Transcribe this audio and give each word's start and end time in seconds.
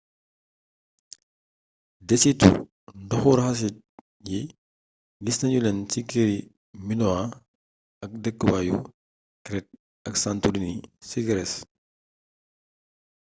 desitu 2.07 2.49
ndoxu 3.03 3.31
raxasit 3.39 3.75
yi 4.29 4.39
gis 5.23 5.37
nanu 5.39 5.59
leen 5.63 5.79
ci 5.91 5.99
këri 6.09 6.37
minoan 6.87 7.29
ay 8.03 8.11
dëkkwaayu 8.23 8.75
crete 9.45 9.75
ak 10.07 10.15
santorini 10.23 10.73
ci 11.07 11.19
grés 11.27 11.53